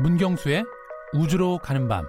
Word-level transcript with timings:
문경수의 0.00 0.64
우주로 1.12 1.58
가는 1.58 1.86
밤. 1.86 2.06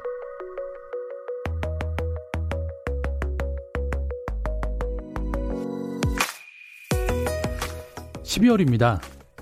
12월입니다. 8.24 9.02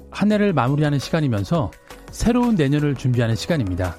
한 0.10 0.32
해를 0.32 0.52
마무리하는 0.54 0.98
시간이면서 0.98 1.70
새로운 2.10 2.56
내년을 2.56 2.96
준비하는 2.96 3.36
시간입니다. 3.36 3.96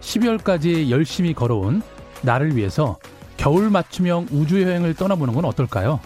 12월까지 0.00 0.90
열심히 0.90 1.34
걸어온 1.34 1.82
나를 2.22 2.54
위해서 2.54 2.98
겨울 3.36 3.68
맞춤형 3.68 4.28
우주 4.30 4.62
여행을 4.62 4.94
떠나보는 4.94 5.34
건 5.34 5.44
어떨까요? 5.44 5.98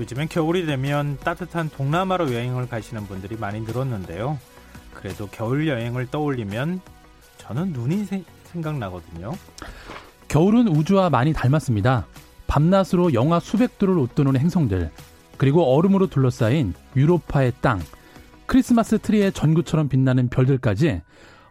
요즘엔 0.00 0.28
겨울이 0.28 0.64
되면 0.64 1.18
따뜻한 1.18 1.68
동남아로 1.68 2.32
여행을 2.32 2.66
가시는 2.66 3.06
분들이 3.06 3.36
많이 3.36 3.60
늘었는데요. 3.60 4.38
그래도 4.94 5.28
겨울 5.30 5.68
여행을 5.68 6.06
떠올리면 6.06 6.80
저는 7.46 7.72
눈이 7.72 8.04
세, 8.04 8.24
생각나거든요. 8.44 9.32
겨울은 10.28 10.68
우주와 10.68 11.10
많이 11.10 11.32
닮았습니다. 11.32 12.06
밤낮으로 12.46 13.14
영하 13.14 13.40
수백 13.40 13.78
도를 13.78 13.98
웃도는 13.98 14.38
행성들, 14.38 14.90
그리고 15.36 15.74
얼음으로 15.74 16.08
둘러싸인 16.08 16.74
유로파의 16.96 17.52
땅, 17.60 17.80
크리스마스 18.46 18.98
트리의 18.98 19.32
전구처럼 19.32 19.88
빛나는 19.88 20.28
별들까지 20.28 21.02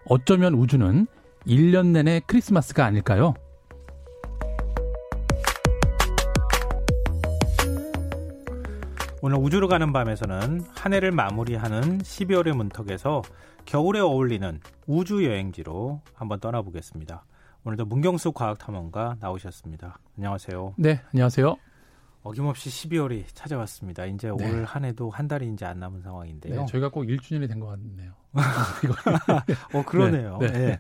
어쩌면 0.06 0.54
우주는 0.54 1.08
1년 1.48 1.88
내내 1.88 2.22
크리스마스가 2.26 2.86
아닐까요? 2.86 3.34
오늘 9.26 9.38
우주로 9.38 9.70
가는 9.70 9.94
밤에서는 9.94 10.66
한 10.76 10.94
해를 10.94 11.12
마무리하는 11.14 12.00
12월의 12.00 12.58
문턱에서 12.58 13.22
겨울에 13.66 14.02
어울리는 14.02 14.60
우주 14.86 15.24
여행지로 15.26 16.02
한번 16.14 16.42
떠나보겠습니다. 16.42 17.24
오늘도 17.64 17.86
문경수 17.86 18.34
과학탐험가 18.34 19.16
나오셨습니다. 19.22 19.98
안녕하세요. 20.18 20.74
네, 20.78 21.00
안녕하세요. 21.14 21.56
어김없이 22.24 22.70
12월이 22.70 23.24
찾아왔습니다. 23.34 24.08
이제 24.08 24.30
네. 24.38 24.60
올한 24.60 24.84
해도 24.84 25.10
한 25.10 25.30
달이 25.30 25.48
이제 25.54 25.66
안 25.66 25.80
남은 25.80 26.02
상황인데요. 26.02 26.60
네, 26.60 26.66
저희가 26.66 26.90
꼭 26.90 27.04
1주년이 27.04 27.48
된 27.48 27.62
것 27.62 27.68
같네요. 27.68 28.12
어, 29.74 29.84
그러네요. 29.86 30.38
네. 30.40 30.48
네. 30.52 30.80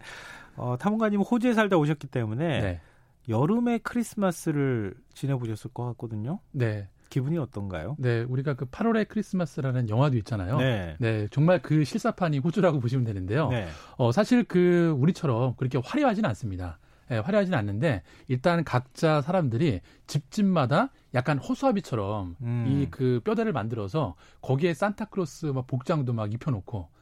어, 0.57 0.75
탐험가님 0.77 1.21
호주에 1.21 1.53
살다 1.53 1.77
오셨기 1.77 2.07
때문에 2.07 2.59
네. 2.59 2.81
여름에 3.29 3.77
크리스마스를 3.77 4.95
지내보셨을 5.13 5.71
것 5.73 5.85
같거든요. 5.91 6.39
네. 6.51 6.89
기분이 7.13 7.37
어떤가요? 7.37 7.95
네, 7.99 8.23
우리가 8.23 8.55
그 8.55 8.65
8월의 8.65 9.07
크리스마스라는 9.07 9.87
영화도 9.87 10.17
있잖아요. 10.17 10.57
네. 10.57 10.95
네 10.97 11.27
정말 11.29 11.61
그 11.61 11.83
실사판이 11.83 12.39
호주라고 12.39 12.79
보시면 12.79 13.05
되는데요. 13.05 13.49
네. 13.49 13.67
어, 13.97 14.11
사실 14.11 14.43
그 14.43 14.95
우리처럼 14.97 15.53
그렇게 15.57 15.79
화려하지는 15.83 16.27
않습니다. 16.29 16.79
예, 17.11 17.17
화려하지는 17.17 17.55
않는데 17.55 18.01
일단 18.27 18.63
각자 18.63 19.21
사람들이 19.21 19.81
집집마다 20.07 20.89
약간 21.13 21.37
허수아비처럼 21.37 22.37
음. 22.41 22.65
이그 22.67 23.21
뼈대를 23.23 23.51
만들어서 23.53 24.15
거기에 24.41 24.73
산타크로스 24.73 25.47
막 25.47 25.67
복장도 25.67 26.13
막 26.13 26.33
입혀놓고 26.33 26.79
네. 26.79 26.92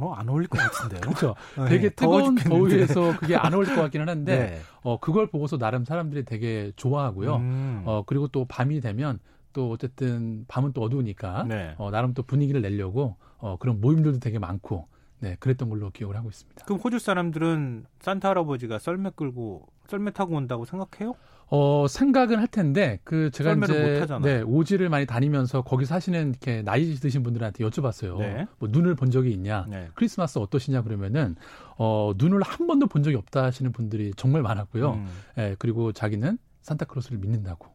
뭐 0.00 0.14
안 0.14 0.28
어울릴 0.28 0.48
것 0.48 0.58
같은데요. 0.58 1.00
그렇죠. 1.02 1.34
네, 1.56 1.68
되게 1.68 1.88
뜨거운 1.90 2.34
더위에서 2.34 3.16
그게 3.18 3.36
안 3.36 3.54
어울릴 3.54 3.74
것 3.74 3.82
같기는 3.82 4.08
한데 4.08 4.36
네. 4.50 4.60
어 4.82 4.98
그걸 4.98 5.28
보고서 5.28 5.58
나름 5.58 5.84
사람들이 5.84 6.24
되게 6.24 6.72
좋아하고요. 6.76 7.36
음. 7.36 7.82
어 7.84 8.02
그리고 8.06 8.26
또 8.28 8.44
밤이 8.46 8.80
되면 8.80 9.18
또 9.52 9.70
어쨌든 9.70 10.44
밤은 10.48 10.72
또 10.72 10.82
어두우니까 10.82 11.44
네. 11.48 11.74
어 11.78 11.90
나름 11.90 12.14
또 12.14 12.22
분위기를 12.22 12.60
내려고 12.62 13.16
어 13.38 13.56
그런 13.58 13.80
모임들도 13.80 14.18
되게 14.18 14.38
많고 14.38 14.88
네, 15.20 15.36
그랬던 15.38 15.68
걸로 15.68 15.90
기억을 15.90 16.16
하고 16.16 16.28
있습니다. 16.30 16.64
그럼 16.64 16.80
호주 16.80 16.98
사람들은 16.98 17.84
산타 18.00 18.30
할아버지가 18.30 18.78
썰매 18.78 19.10
끌고 19.16 19.66
썰매 19.88 20.12
타고 20.12 20.34
온다고 20.36 20.64
생각해요? 20.64 21.14
어, 21.52 21.86
생각은 21.88 22.38
할 22.38 22.46
텐데 22.46 23.00
그 23.02 23.30
제가 23.32 23.54
이제 23.54 24.06
네, 24.22 24.40
오지를 24.42 24.88
많이 24.88 25.04
다니면서 25.04 25.62
거기 25.62 25.84
사시는 25.84 26.30
이렇게 26.30 26.62
나이 26.62 26.94
드신 26.94 27.24
분들한테 27.24 27.64
여쭤봤어요. 27.64 28.18
네. 28.18 28.46
뭐 28.58 28.68
눈을 28.70 28.94
본 28.94 29.10
적이 29.10 29.32
있냐? 29.32 29.66
네. 29.68 29.88
크리스마스 29.94 30.38
어떠시냐 30.38 30.82
그러면은 30.82 31.34
어, 31.76 32.12
눈을 32.16 32.42
한 32.42 32.68
번도 32.68 32.86
본 32.86 33.02
적이 33.02 33.16
없다 33.16 33.42
하시는 33.42 33.72
분들이 33.72 34.12
정말 34.16 34.42
많았고요. 34.42 34.92
음. 34.92 35.08
예, 35.38 35.56
그리고 35.58 35.92
자기는 35.92 36.38
산타크로스를 36.62 37.18
믿는다고. 37.18 37.66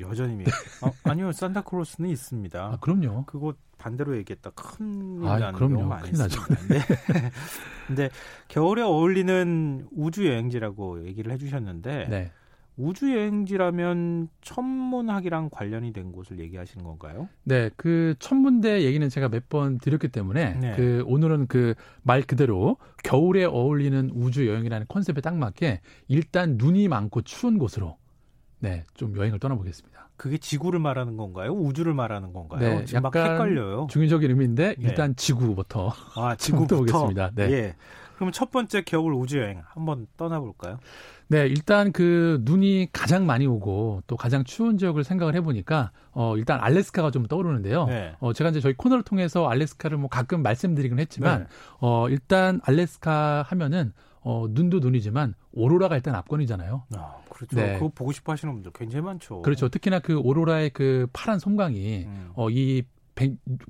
여전히 0.00 0.36
믿. 0.36 0.48
어, 0.82 0.90
아니요, 1.04 1.32
산타크로스는 1.32 2.08
있습니다. 2.08 2.58
아, 2.64 2.78
그럼요. 2.80 3.26
그거 3.26 3.54
반대로 3.76 4.16
얘기했다 4.16 4.50
큰일 4.50 5.28
아, 5.28 5.38
나는 5.38 5.58
그럼요. 5.58 5.88
경우 5.88 6.00
큰일 6.00 6.16
나죠. 6.16 6.40
네. 6.70 6.78
근데 7.86 8.08
겨울에 8.48 8.80
어울리는 8.82 9.86
우주 9.94 10.26
여행지라고 10.26 11.04
얘기를 11.06 11.30
해주셨는데 11.32 12.06
네. 12.08 12.32
우주 12.76 13.14
여행지라면 13.14 14.28
천문학이랑 14.42 15.48
관련이 15.50 15.92
된 15.92 16.10
곳을 16.10 16.40
얘기하시는 16.40 16.84
건가요? 16.84 17.28
네, 17.44 17.70
그 17.76 18.14
천문대 18.18 18.82
얘기는 18.82 19.08
제가 19.08 19.28
몇 19.28 19.44
번 19.48 19.78
드렸기 19.78 20.08
때문에 20.08 20.54
네. 20.54 20.72
그 20.76 21.04
오늘은 21.06 21.46
그 21.46 21.74
말 22.02 22.22
그대로 22.22 22.76
겨울에 23.02 23.44
어울리는 23.44 24.10
우주 24.14 24.46
여행이라는 24.48 24.86
컨셉에 24.88 25.20
딱 25.20 25.36
맞게 25.36 25.80
일단 26.08 26.56
눈이 26.58 26.88
많고 26.88 27.22
추운 27.22 27.58
곳으로 27.58 27.96
네, 28.58 28.84
좀 28.94 29.16
여행을 29.16 29.38
떠나보겠습니다. 29.38 30.08
그게 30.16 30.38
지구를 30.38 30.78
말하는 30.80 31.16
건가요? 31.16 31.52
우주를 31.52 31.92
말하는 31.94 32.32
건가요? 32.32 32.60
네, 32.60 32.84
지금 32.84 33.02
막 33.02 33.14
헷갈려요. 33.14 33.86
중의적인 33.90 34.30
의미인데 34.30 34.76
네. 34.78 34.88
일단 34.88 35.14
지구부터 35.16 35.92
아, 36.16 36.34
지구부터 36.38 36.76
보겠습니다. 36.78 37.30
네. 37.34 37.50
예. 37.50 37.74
그럼 38.24 38.32
첫 38.32 38.50
번째 38.50 38.82
겨울 38.82 39.12
우주 39.12 39.38
여행 39.38 39.62
한번 39.66 40.06
떠나볼까요? 40.16 40.78
네, 41.28 41.46
일단 41.46 41.92
그 41.92 42.40
눈이 42.42 42.88
가장 42.90 43.26
많이 43.26 43.46
오고 43.46 44.02
또 44.06 44.16
가장 44.16 44.44
추운 44.44 44.78
지역을 44.78 45.04
생각을 45.04 45.34
해보니까 45.34 45.90
어 46.12 46.36
일단 46.38 46.58
알래스카가 46.60 47.10
좀 47.10 47.26
떠오르는데요. 47.26 47.84
네. 47.86 48.14
어 48.20 48.32
제가 48.32 48.48
이제 48.48 48.60
저희 48.60 48.72
코너를 48.72 49.02
통해서 49.02 49.46
알래스카를 49.46 49.98
뭐 49.98 50.08
가끔 50.08 50.42
말씀드리긴 50.42 50.98
했지만 51.00 51.40
네. 51.40 51.46
어 51.80 52.08
일단 52.08 52.60
알래스카 52.64 53.44
하면은 53.48 53.92
어, 54.26 54.46
눈도 54.48 54.78
눈이지만 54.78 55.34
오로라가 55.52 55.96
일단 55.96 56.14
압권이잖아요. 56.14 56.84
아, 56.96 57.16
그렇죠. 57.28 57.56
네. 57.56 57.74
그거 57.74 57.90
보고 57.94 58.10
싶어 58.10 58.32
하시는 58.32 58.54
분들 58.54 58.72
굉장히 58.74 59.04
많죠. 59.04 59.42
그렇죠. 59.42 59.68
특히나 59.68 59.98
그 59.98 60.18
오로라의 60.18 60.70
그 60.70 61.06
파란 61.12 61.38
섬광이 61.38 62.04
음. 62.06 62.30
어, 62.34 62.48
이 62.48 62.84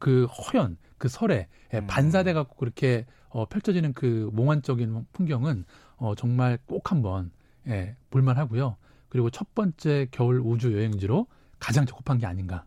그 0.00 0.26
허연 0.26 0.76
그 0.98 1.08
설에 1.08 1.48
음. 1.74 1.86
반사돼 1.86 2.32
갖고 2.32 2.56
그렇게 2.56 3.06
어, 3.34 3.46
펼쳐지는 3.46 3.92
그 3.94 4.30
몽환적인 4.32 5.06
풍경은 5.12 5.64
어, 5.96 6.14
정말 6.14 6.56
꼭 6.66 6.92
한번 6.92 7.32
예, 7.66 7.96
볼만 8.10 8.38
하고요. 8.38 8.76
그리고 9.08 9.28
첫 9.28 9.52
번째 9.56 10.06
겨울 10.12 10.40
우주 10.40 10.72
여행지로 10.72 11.26
가장 11.58 11.84
적합한 11.84 12.18
게 12.18 12.26
아닌가. 12.26 12.64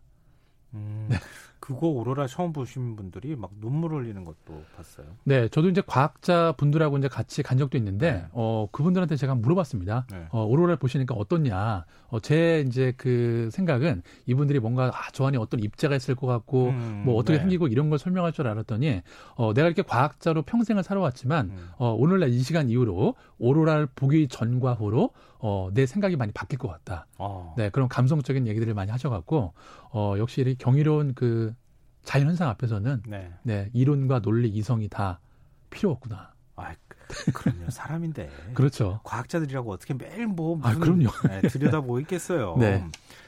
음. 0.74 1.06
네. 1.08 1.16
그거 1.68 1.88
오로라 1.88 2.26
처음 2.26 2.54
보신 2.54 2.96
분들이 2.96 3.36
막 3.36 3.50
눈물 3.60 3.92
흘리는 3.92 4.24
것도 4.24 4.64
봤어요. 4.74 5.06
네, 5.24 5.48
저도 5.48 5.68
이제 5.68 5.82
과학자 5.86 6.52
분들하고 6.52 6.96
이제 6.96 7.08
같이 7.08 7.42
간 7.42 7.58
적도 7.58 7.76
있는데, 7.76 8.12
네. 8.12 8.26
어, 8.32 8.68
그분들한테 8.72 9.16
제가 9.16 9.34
물어봤습니다. 9.34 10.06
네. 10.10 10.24
어, 10.30 10.46
오로라를 10.46 10.76
보시니까 10.76 11.14
어떻냐. 11.14 11.84
어, 12.08 12.20
제 12.20 12.64
이제 12.66 12.94
그 12.96 13.50
생각은 13.52 14.00
이분들이 14.24 14.60
뭔가, 14.60 14.86
아, 14.86 15.10
저 15.12 15.26
안에 15.26 15.36
어떤 15.36 15.60
입자가 15.60 15.94
있을 15.94 16.14
것 16.14 16.26
같고, 16.26 16.68
음, 16.68 17.02
뭐 17.04 17.16
어떻게 17.16 17.34
네. 17.34 17.40
생기고 17.40 17.66
이런 17.66 17.90
걸 17.90 17.98
설명할 17.98 18.32
줄 18.32 18.46
알았더니, 18.46 19.02
어, 19.34 19.52
내가 19.52 19.66
이렇게 19.66 19.82
과학자로 19.82 20.44
평생을 20.44 20.82
살아왔지만, 20.82 21.50
음. 21.50 21.68
어, 21.76 21.92
오늘날 21.92 22.30
이 22.30 22.38
시간 22.38 22.70
이후로 22.70 23.14
오로라를 23.38 23.88
보기 23.94 24.28
전과 24.28 24.72
후로, 24.72 25.10
어, 25.40 25.68
내 25.74 25.84
생각이 25.84 26.16
많이 26.16 26.32
바뀔 26.32 26.58
것 26.58 26.68
같다. 26.68 27.06
어. 27.18 27.54
네, 27.58 27.68
그런 27.68 27.88
감성적인 27.88 28.46
얘기들을 28.46 28.72
많이 28.72 28.90
하셔갖고, 28.90 29.52
어, 29.92 30.14
역시 30.16 30.40
이 30.46 30.54
경이로운 30.56 31.12
그 31.14 31.54
자연현상 32.08 32.48
앞에서는 32.48 33.02
네. 33.06 33.30
네, 33.42 33.68
이론과 33.74 34.20
논리, 34.22 34.48
이성이 34.48 34.88
다 34.88 35.20
필요 35.68 35.90
없구나. 35.90 36.32
아, 36.56 36.72
그럼요. 37.34 37.68
사람인데. 37.68 38.30
그렇죠. 38.54 39.00
과학자들이라고 39.04 39.70
어떻게 39.70 39.92
매일 39.92 40.26
뭐 40.26 40.58
아, 40.62 40.68
무슨 40.68 40.76
아, 40.76 40.84
그럼요. 40.84 41.10
네, 41.28 41.48
들여다보고 41.48 42.00
있겠어요. 42.00 42.56
네. 42.58 42.82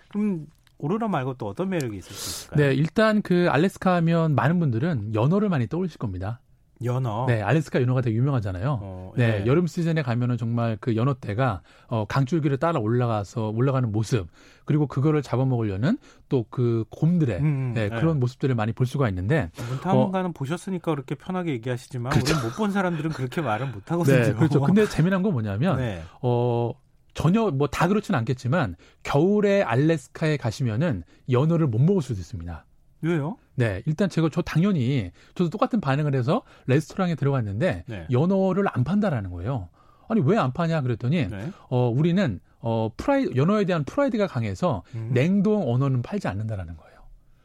그럼 0.09 0.47
오로라 0.79 1.09
말고 1.09 1.35
또 1.35 1.49
어떤 1.49 1.69
매력이 1.69 1.99
있을 1.99 2.11
수 2.11 2.31
있을까요? 2.47 2.69
네, 2.69 2.75
일단 2.75 3.21
그 3.21 3.49
알래스카 3.51 3.97
하면 3.97 4.35
많은 4.35 4.59
분들은 4.59 5.15
연어를 5.15 5.51
많이 5.51 5.67
떠올리실 5.67 5.99
겁니다. 5.99 6.41
연어. 6.83 7.27
네, 7.29 7.43
알래스카 7.43 7.81
연어가 7.83 8.01
되게 8.01 8.17
유명하잖아요. 8.17 8.79
어, 8.83 9.13
네, 9.17 9.43
예. 9.43 9.47
여름 9.47 9.67
시즌에 9.67 10.03
가면은 10.03 10.37
정말 10.39 10.79
그 10.81 10.97
연어대가 10.97 11.61
어, 11.89 12.05
강줄기를 12.07 12.57
따라 12.59 12.81
올라가서 12.81 13.49
올라가는 13.51 13.91
모습 13.93 14.29
그리고 14.65 14.87
그거를 14.87 15.21
잡아먹으려는 15.23 15.99
또 16.29 16.45
그 16.51 16.85
곰들의 16.91 17.39
음, 17.39 17.45
음, 17.45 17.73
네, 17.75 17.89
그런 17.89 18.17
예. 18.17 18.19
모습들을 18.21 18.55
많이 18.55 18.73
볼 18.73 18.87
수가 18.87 19.09
있는데 19.11 19.51
문탐관은 19.69 20.31
어, 20.31 20.33
보셨으니까 20.33 20.93
그렇게 20.93 21.15
편하게 21.15 21.53
얘기하시지만 21.53 22.13
그렇죠. 22.13 22.33
우리는 22.35 22.49
못본 22.49 22.71
사람들은 22.73 23.11
그렇게 23.11 23.41
말을 23.41 23.67
못 23.69 23.83
하거든요. 23.93 24.23
네, 24.23 24.33
그렇죠. 24.33 24.61
근데 24.61 24.87
재미난 24.87 25.23
건 25.23 25.33
뭐냐면 25.33 25.77
네. 25.77 26.03
어 26.23 26.73
전혀 27.13 27.51
뭐 27.51 27.67
다 27.69 27.89
그렇지는 27.89 28.19
않겠지만 28.21 28.77
겨울에 29.03 29.63
알래스카에 29.63 30.37
가시면은 30.39 31.03
연어를 31.31 31.67
못 31.67 31.79
먹을 31.81 32.01
수도 32.03 32.19
있습니다. 32.21 32.65
왜요? 33.03 33.37
네, 33.61 33.83
일단 33.85 34.09
제가 34.09 34.31
저 34.33 34.41
당연히 34.41 35.11
저도 35.35 35.51
똑같은 35.51 35.83
반응을 35.83 36.15
해서 36.15 36.43
레스토랑에 36.67 37.15
들어갔는데 37.15 37.85
네. 37.87 38.07
연어를 38.11 38.65
안 38.73 38.85
판다라는 38.85 39.31
거예요. 39.31 39.69
아니 40.09 40.23
왜 40.23 40.39
안 40.39 40.53
파냐 40.53 40.81
그랬더니 40.81 41.29
네. 41.29 41.51
어 41.69 41.89
우리는 41.89 42.41
어 42.61 42.91
프라이 42.97 43.29
연어에 43.37 43.65
대한 43.67 43.85
프라이드가 43.85 44.27
강해서 44.27 44.83
음. 44.95 45.11
냉동 45.13 45.71
언어는 45.73 46.01
팔지 46.03 46.27
않는다라는 46.27 46.77
거예요. 46.77 46.90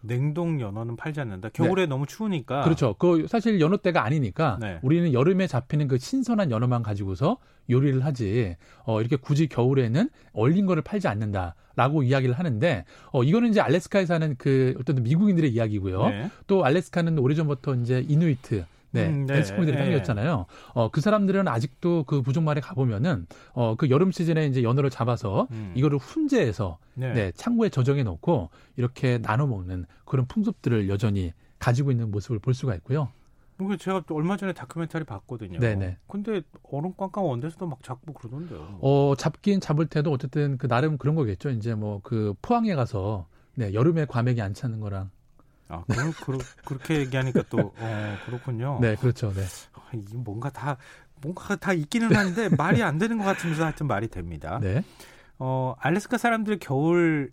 냉동 0.08 0.60
연어는 0.62 0.96
팔지 0.96 1.20
않는다. 1.20 1.50
겨울에 1.50 1.84
네. 1.84 1.88
너무 1.88 2.06
추우니까. 2.06 2.64
그렇죠. 2.64 2.96
그 2.98 3.28
사실 3.28 3.60
연어 3.60 3.78
때가 3.78 4.04
아니니까 4.04 4.58
네. 4.62 4.80
우리는 4.82 5.14
여름에 5.14 5.48
잡히는 5.48 5.88
그 5.88 5.98
신선한 5.98 6.52
연어만 6.52 6.84
가지고서 6.84 7.38
요리를 7.70 8.04
하지. 8.06 8.56
어 8.84 9.02
이렇게 9.02 9.16
굳이 9.16 9.48
겨울에는 9.48 10.10
얼린 10.34 10.66
거를 10.66 10.84
팔지 10.84 11.08
않는다라고 11.08 12.04
이야기를 12.04 12.38
하는데 12.38 12.86
어 13.12 13.24
이거는 13.24 13.50
이제 13.50 13.62
알래스카에 13.62 14.06
사는 14.06 14.36
그 14.38 14.76
어떤 14.80 15.04
미국인들의 15.04 15.52
이야기고요. 15.52 16.08
네. 16.10 16.30
또 16.48 16.64
알래스카는 16.64 17.18
오래전부터 17.18 17.76
이제 17.76 18.06
이누이트 18.08 18.66
네, 18.96 19.08
음, 19.10 19.26
네. 19.26 19.38
에스코들이 19.38 19.78
땅이었잖아요. 19.78 20.46
어, 20.74 20.90
그 20.90 21.02
사람들은 21.02 21.48
아직도 21.48 22.04
그 22.06 22.22
부족말에 22.22 22.62
가보면은, 22.62 23.28
어, 23.54 23.76
그 23.76 23.90
여름 23.90 24.12
시즌에 24.12 24.48
이제 24.48 24.64
연어를 24.64 24.90
잡아서 24.90 25.48
음. 25.52 25.74
이거를 25.76 25.98
훈제해서, 26.00 26.78
네. 26.96 27.14
네, 27.14 27.32
창고에 27.36 27.70
저장해 27.70 28.04
놓고 28.04 28.50
이렇게 28.78 29.20
나눠 29.22 29.46
먹는 29.48 29.86
그런 30.06 30.26
풍습들을 30.28 30.90
여전히 30.90 31.34
가지고 31.60 31.92
있는 31.92 32.12
모습을 32.12 32.40
볼 32.40 32.54
수가 32.54 32.76
있고요. 32.76 33.10
그 33.58 33.78
제가 33.78 34.04
얼마 34.10 34.36
전에 34.36 34.52
다큐멘터리 34.52 35.06
봤거든요. 35.06 35.60
네네. 35.60 35.98
근데 36.08 36.42
얼음 36.64 36.92
꽝꽝 36.98 37.26
원데서도 37.26 37.68
막 37.68 37.82
잡고 37.84 38.12
그러던데요. 38.14 38.80
어, 38.82 39.14
잡긴 39.18 39.62
잡을 39.62 39.86
때도 39.86 40.12
어쨌든 40.12 40.58
그 40.58 40.68
나름 40.68 40.98
그런 40.98 41.16
거겠죠. 41.16 41.52
이제 41.52 41.74
뭐 41.74 42.02
그 42.04 42.34
포항에 42.42 42.76
가서 42.76 43.28
네, 43.56 43.74
여름에 43.74 44.04
과메기 44.06 44.42
안 44.42 44.54
차는 44.54 44.82
거랑 44.82 45.10
아, 45.68 45.84
그, 45.88 46.14
그, 46.26 46.38
그렇게 46.64 47.00
얘기하니까 47.00 47.44
또, 47.50 47.74
어, 47.78 48.18
그렇군요. 48.26 48.80
네, 48.82 48.96
그렇죠. 48.96 49.32
네. 49.34 49.42
아, 49.74 49.80
뭔가 50.14 50.50
다, 50.50 50.78
뭔가 51.22 51.56
다 51.56 51.74
있기는 51.74 52.16
한데 52.16 52.50
말이 52.50 52.84
안 52.84 52.98
되는 52.98 53.18
것 53.18 53.24
같으면서 53.24 53.64
하여튼 53.64 53.88
말이 53.88 54.08
됩니다. 54.08 54.60
네. 54.62 54.84
어, 55.40 55.76
알래스카 55.80 56.18
사람들 56.18 56.60
겨울 56.60 57.32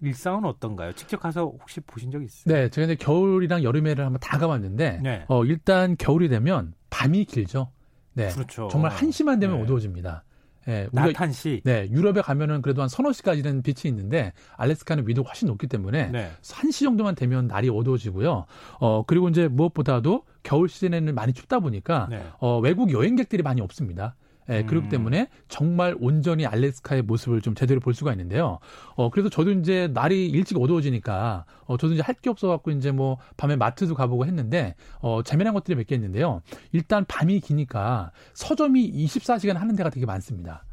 일상은 0.00 0.44
어떤가요? 0.44 0.92
직접 0.92 1.20
가서 1.20 1.44
혹시 1.44 1.80
보신 1.80 2.10
적 2.10 2.22
있어요? 2.22 2.54
네, 2.54 2.68
제가 2.68 2.84
이제 2.84 2.94
겨울이랑 2.96 3.62
여름에를 3.62 4.04
한번 4.04 4.20
다 4.20 4.38
가봤는데, 4.38 5.00
네. 5.02 5.24
어, 5.28 5.44
일단 5.44 5.96
겨울이 5.96 6.28
되면 6.28 6.74
밤이 6.90 7.24
길죠. 7.24 7.72
네. 8.12 8.28
그렇죠. 8.30 8.68
정말 8.70 8.92
한시만 8.92 9.40
되면 9.40 9.56
네. 9.56 9.62
어두워집니다. 9.62 10.24
예, 10.68 10.88
한시. 11.14 11.60
네, 11.64 11.88
유럽에 11.90 12.20
가면은 12.22 12.62
그래도 12.62 12.82
한 12.82 12.88
서너 12.88 13.12
시까지는 13.12 13.62
빛이 13.62 13.90
있는데 13.90 14.32
알래스카는 14.56 15.06
위도가 15.06 15.28
훨씬 15.30 15.48
높기 15.48 15.66
때문에 15.66 16.08
네. 16.08 16.30
한시 16.52 16.84
정도만 16.84 17.14
되면 17.14 17.46
날이 17.46 17.68
어두워지고요. 17.68 18.46
어 18.80 19.04
그리고 19.06 19.28
이제 19.28 19.48
무엇보다도 19.48 20.24
겨울 20.42 20.68
시즌에는 20.68 21.14
많이 21.14 21.32
춥다 21.32 21.60
보니까 21.60 22.08
네. 22.10 22.22
어 22.38 22.58
외국 22.58 22.92
여행객들이 22.92 23.42
많이 23.42 23.60
없습니다. 23.60 24.16
예, 24.48 24.60
음. 24.60 24.66
그렇기 24.66 24.88
때문에 24.88 25.28
정말 25.48 25.96
온전히 25.98 26.46
알래스카의 26.46 27.02
모습을 27.02 27.40
좀 27.40 27.54
제대로 27.54 27.80
볼 27.80 27.94
수가 27.94 28.12
있는데요. 28.12 28.58
어, 28.94 29.10
그래서 29.10 29.28
저도 29.28 29.50
이제 29.52 29.88
날이 29.92 30.28
일찍 30.28 30.56
어두워지니까, 30.58 31.44
어, 31.66 31.76
저도 31.76 31.94
이제 31.94 32.02
할 32.02 32.16
게 32.16 32.30
없어갖고 32.30 32.70
이제 32.70 32.90
뭐 32.92 33.18
밤에 33.36 33.56
마트도 33.56 33.94
가보고 33.94 34.24
했는데, 34.26 34.74
어, 35.00 35.22
재미난 35.22 35.52
것들이 35.54 35.74
몇 35.76 35.86
개 35.86 35.94
있는데요. 35.94 36.42
일단 36.72 37.04
밤이 37.06 37.40
기니까 37.40 38.10
서점이 38.34 38.92
24시간 38.92 39.54
하는 39.54 39.76
데가 39.76 39.90
되게 39.90 40.06
많습니다. 40.06 40.64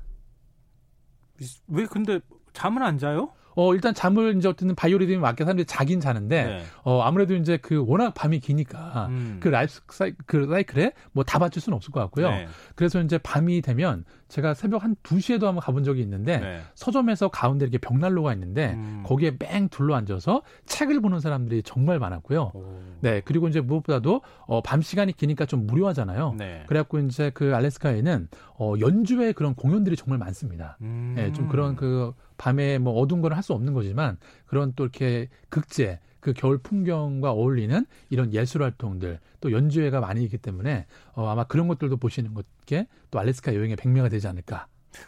왜 1.67 1.85
근데 1.85 2.19
잠을 2.53 2.83
안 2.83 2.97
자요? 2.97 3.31
어, 3.55 3.73
일단 3.73 3.93
잠을 3.93 4.35
이제 4.37 4.47
어쨌든 4.47 4.75
바이오리듬이 4.75 5.17
맞게 5.19 5.43
사람들이 5.43 5.65
자긴 5.65 5.99
자는데, 5.99 6.43
네. 6.45 6.63
어, 6.83 7.01
아무래도 7.01 7.35
이제 7.35 7.57
그 7.57 7.83
워낙 7.87 8.13
밤이 8.13 8.39
기니까, 8.39 9.07
음. 9.09 9.37
그 9.39 9.47
라이프 9.49 9.79
사이, 9.89 10.13
그 10.25 10.47
사이클에 10.47 10.93
뭐 11.11 11.23
다 11.23 11.39
맞출 11.39 11.61
수는 11.61 11.75
없을 11.75 11.91
것 11.91 11.99
같고요. 12.01 12.29
네. 12.29 12.47
그래서 12.75 13.01
이제 13.01 13.17
밤이 13.17 13.61
되면 13.61 14.05
제가 14.27 14.53
새벽 14.55 14.83
한 14.83 14.95
2시에도 15.03 15.43
한번 15.43 15.57
가본 15.61 15.83
적이 15.83 16.01
있는데, 16.01 16.39
네. 16.39 16.61
서점에서 16.75 17.29
가운데 17.29 17.65
이렇게 17.65 17.77
벽난로가 17.77 18.33
있는데, 18.33 18.73
음. 18.73 19.03
거기에 19.05 19.37
뺑 19.37 19.69
둘러 19.69 19.95
앉아서 19.95 20.41
책을 20.65 21.01
보는 21.01 21.19
사람들이 21.19 21.61
정말 21.63 21.99
많았고요. 21.99 22.51
오. 22.53 22.79
네. 23.01 23.21
그리고 23.25 23.47
이제 23.47 23.61
무엇보다도, 23.61 24.21
어, 24.47 24.61
밤 24.61 24.81
시간이 24.81 25.13
기니까 25.13 25.45
좀 25.45 25.67
무료하잖아요. 25.67 26.35
네. 26.37 26.63
그래갖고 26.67 26.99
이제 26.99 27.31
그 27.33 27.55
알래스카에는, 27.55 28.27
어, 28.57 28.73
연주회 28.79 29.33
그런 29.33 29.53
공연들이 29.53 29.95
정말 29.95 30.17
많습니다. 30.19 30.77
음. 30.81 31.13
네, 31.15 31.31
좀 31.31 31.47
그런 31.47 31.75
그, 31.75 32.13
밤에 32.43 32.77
뭐 32.77 32.99
어두운 32.99 33.21
걸할수 33.21 33.53
없는 33.53 33.73
거지만 33.73 34.17
그런 34.45 34.73
또 34.75 34.83
이렇게 34.83 35.29
극제 35.47 36.01
그 36.19 36.33
겨울 36.33 36.57
풍경과 36.57 37.31
어울리는 37.31 37.85
이런 38.09 38.33
예술 38.33 38.63
활동들 38.63 39.19
또 39.39 39.53
연주회가 39.53 40.01
많이 40.01 40.25
있기 40.25 40.37
때문에 40.37 40.85
어, 41.13 41.27
아마 41.27 41.45
그런 41.45 41.69
것들도 41.69 41.95
보시는 41.95 42.33
것게 42.33 42.87
또 43.11 43.19
알래스카 43.19 43.55
여행의 43.55 43.77
백미가 43.77 44.09
되지 44.09 44.27
않을까. 44.27 44.67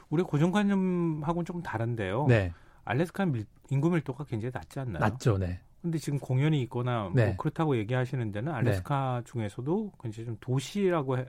우리 0.10 0.24
고정관념하고는 0.24 1.46
조금 1.46 1.62
다른데요. 1.62 2.28
네. 2.28 2.54
알래스카 2.86 3.26
밀, 3.26 3.46
인구 3.70 3.90
밀도가 3.90 4.24
굉장히 4.24 4.54
낮지 4.54 4.80
않나요? 4.80 5.00
낮죠, 5.00 5.38
네. 5.38 5.60
근데 5.82 5.98
지금 5.98 6.20
공연이 6.20 6.62
있거나 6.64 7.04
뭐 7.04 7.12
네. 7.16 7.36
그렇다고 7.38 7.76
얘기하시는 7.78 8.32
데는 8.32 8.54
알래스카 8.54 9.24
네. 9.26 9.32
중에서도 9.32 9.92
굉장히 10.02 10.26
좀 10.26 10.38
도시라고 10.40 11.18
해, 11.18 11.26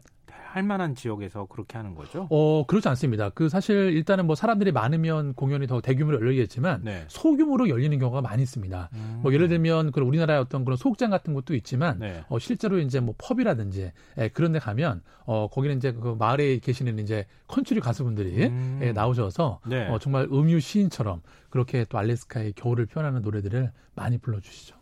할 0.57 0.63
만한 0.63 0.95
지역에서 0.95 1.47
그렇게 1.47 1.77
하는 1.77 1.95
거죠? 1.95 2.27
어, 2.31 2.65
그렇지 2.67 2.89
않습니다. 2.89 3.29
그 3.31 3.49
사실 3.49 3.93
일단은 3.93 4.27
뭐 4.27 4.35
사람들이 4.35 4.73
많으면 4.73 5.35
공연이 5.35 5.67
더 5.67 5.83
대규모로 5.83 6.19
열리겠지만 6.19 6.81
네. 6.83 7.05
소규모로 7.09 7.69
열리는 7.69 7.99
경우가 7.99 8.23
많이 8.23 8.43
있습니다. 8.43 8.89
음. 8.95 9.19
뭐 9.23 9.35
예를 9.35 9.49
들면 9.49 9.93
그런 9.93 10.09
우리나라의 10.09 10.41
어떤 10.41 10.65
그런 10.65 10.79
소극장 10.79 11.11
같은 11.11 11.35
것도 11.35 11.55
있지만 11.55 11.99
네. 11.99 12.25
어, 12.29 12.39
실제로 12.39 12.79
이제 12.79 13.01
뭐 13.01 13.15
펍이라든지 13.19 13.93
예, 14.19 14.29
그런 14.29 14.53
데 14.53 14.59
가면 14.59 15.03
어, 15.27 15.49
거기는 15.49 15.77
이제 15.77 15.93
그 15.93 16.17
마을에 16.19 16.59
계시는 16.59 16.99
이제 17.01 17.27
컨츄리 17.49 17.81
가수분들이 17.81 18.47
음. 18.47 18.81
예, 18.83 18.93
나오셔서 18.93 19.61
네. 19.67 19.89
어, 19.89 19.99
정말 19.99 20.27
음유 20.33 20.61
시인처럼 20.61 21.21
그렇게 21.51 21.85
또 21.85 21.99
알래스카의 21.99 22.55
겨울을 22.55 22.87
표현하는 22.87 23.21
노래들을 23.21 23.73
많이 23.95 24.17
불러주시죠. 24.19 24.77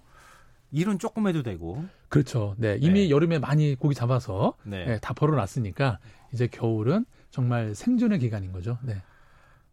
일은 0.75 0.99
조금 0.99 1.29
해도 1.29 1.43
되고. 1.43 1.85
그렇죠. 2.15 2.55
네. 2.59 2.79
이미 2.81 3.01
네. 3.01 3.11
여름에 3.11 3.41
많이 3.41 3.75
고기 3.75 3.93
잡아서 3.93 4.55
네. 4.63 4.85
네, 4.85 4.99
다 5.01 5.13
벌어놨으니까 5.15 5.99
이제 6.33 6.47
겨울은 6.47 7.07
정말 7.31 7.75
생존의 7.75 8.21
기간인 8.21 8.53
거죠. 8.53 8.79
네. 8.83 9.03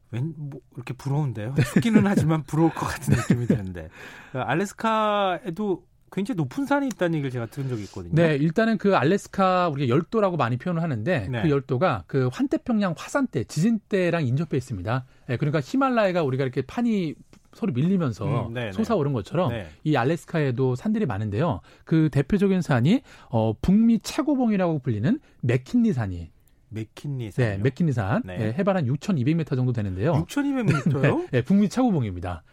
웬, 0.10 0.34
뭐, 0.36 0.60
이렇게 0.76 0.94
부러운데요. 0.94 1.54
춥기는 1.74 2.08
하지만 2.08 2.42
부러울 2.44 2.74
것 2.74 2.88
같은 2.88 3.16
느낌이 3.16 3.46
드는데. 3.46 3.90
알래스카에도 4.34 5.86
굉장히 6.12 6.38
높은 6.38 6.66
산이 6.66 6.88
있다는 6.88 7.14
얘기를 7.14 7.30
제가 7.30 7.46
들은 7.46 7.70
적이 7.70 7.84
있거든요. 7.84 8.16
네, 8.16 8.36
일단은 8.36 8.80
그 8.80 8.98
알래스카 8.98 9.70
우리가 9.70 9.88
열도라고 9.94 10.36
많이 10.36 10.58
표현을 10.58 10.82
하는데 10.82 11.28
네. 11.30 11.42
그 11.44 11.50
열도가 11.50 12.06
그 12.08 12.28
환태평양 12.34 12.96
화산 12.98 13.28
때 13.28 13.44
지진 13.44 13.80
때랑 13.88 14.26
인접해 14.26 14.58
있습니다. 14.58 15.06
네, 15.28 15.38
그러니까 15.38 15.62
히말라야가 15.64 16.24
우리가 16.24 16.44
이렇게 16.44 16.64
판이 16.64 17.14
서로 17.54 17.74
밀리면서 17.74 18.48
음, 18.48 18.54
네, 18.54 18.72
네. 18.72 18.72
솟아오른 18.72 19.14
것처럼 19.14 19.50
네. 19.50 19.68
이 19.84 19.96
알래스카에도 19.96 20.76
산들이 20.76 21.06
많은데요. 21.06 21.62
그 21.84 22.10
대표적인 22.12 22.62
산이 22.62 23.02
어 23.30 23.54
북미 23.62 24.00
최고봉이라고 24.00 24.80
불리는 24.80 25.20
맥킨리 25.42 25.94
산이 25.94 26.32
맥킨리 26.70 27.32
산. 27.32 27.46
네, 27.46 27.58
맥킨리 27.58 27.92
산. 27.92 28.22
네. 28.26 28.38
네, 28.38 28.54
해발 28.58 28.78
한 28.78 28.86
6,200m 28.86 29.56
정도 29.56 29.74
되는데요. 29.74 30.14
6,200m요? 30.14 31.02
네, 31.02 31.28
네, 31.32 31.42
북미 31.44 31.70
최고봉입니다. 31.70 32.44